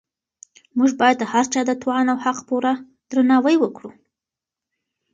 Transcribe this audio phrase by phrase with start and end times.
[0.77, 2.73] موږ باید د هر چا د توان او حق پوره
[3.09, 3.91] درناوی وکړو.